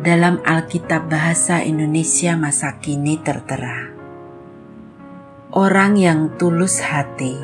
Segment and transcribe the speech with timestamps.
[0.00, 3.92] Dalam Alkitab Bahasa Indonesia masa kini tertera,
[5.52, 7.36] orang yang tulus hati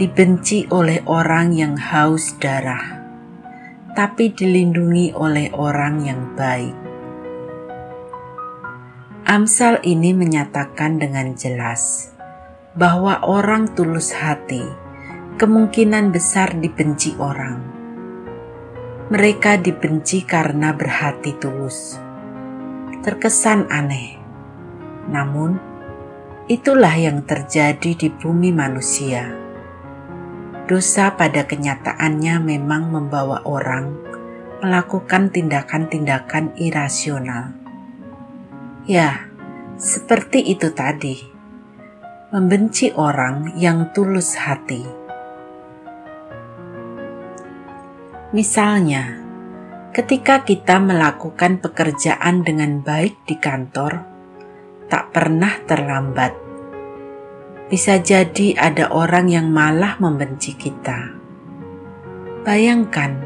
[0.00, 3.04] dibenci oleh orang yang haus darah,
[3.92, 6.76] tapi dilindungi oleh orang yang baik.
[9.28, 12.08] Amsal ini menyatakan dengan jelas
[12.72, 14.89] bahwa orang tulus hati
[15.40, 17.64] kemungkinan besar dibenci orang.
[19.08, 21.96] Mereka dibenci karena berhati tulus.
[23.00, 24.20] Terkesan aneh,
[25.08, 25.56] namun
[26.44, 29.32] itulah yang terjadi di bumi manusia.
[30.68, 33.96] Dosa pada kenyataannya memang membawa orang
[34.60, 37.56] melakukan tindakan-tindakan irasional.
[38.84, 39.24] Ya,
[39.80, 41.16] seperti itu tadi,
[42.28, 44.99] membenci orang yang tulus hati
[48.30, 49.18] Misalnya,
[49.90, 54.06] ketika kita melakukan pekerjaan dengan baik di kantor,
[54.86, 56.30] tak pernah terlambat.
[57.66, 61.10] Bisa jadi ada orang yang malah membenci kita.
[62.46, 63.18] Bayangkan,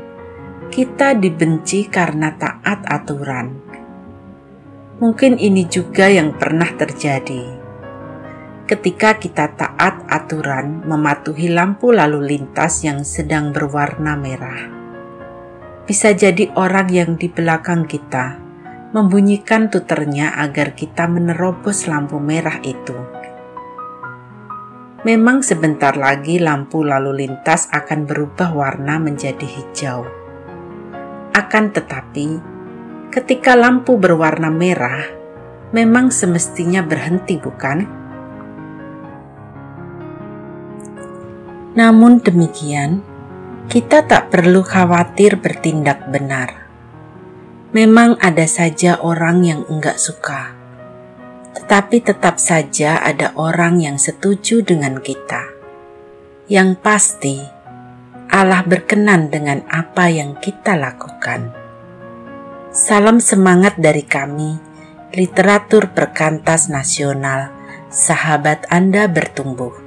[0.73, 3.61] kita dibenci karena taat aturan.
[5.05, 7.45] Mungkin ini juga yang pernah terjadi.
[8.65, 14.84] Ketika kita taat aturan mematuhi lampu lalu lintas yang sedang berwarna merah
[15.85, 18.41] bisa jadi orang yang di belakang kita
[18.95, 22.95] membunyikan tuternya agar kita menerobos lampu merah itu.
[25.05, 30.09] Memang sebentar lagi lampu lalu lintas akan berubah warna menjadi hijau.
[31.37, 32.41] Akan tetapi,
[33.13, 35.05] ketika lampu berwarna merah,
[35.75, 37.79] memang semestinya berhenti, bukan?
[41.75, 43.03] Namun demikian,
[43.65, 46.69] kita tak perlu khawatir bertindak benar.
[47.73, 50.53] Memang ada saja orang yang enggak suka,
[51.57, 55.49] tetapi tetap saja ada orang yang setuju dengan kita.
[56.47, 57.37] Yang pasti,
[58.29, 61.57] Allah berkenan dengan apa yang kita lakukan.
[62.69, 64.61] Salam semangat dari kami,
[65.17, 67.49] literatur perkantas nasional,
[67.89, 69.84] sahabat Anda bertumbuh.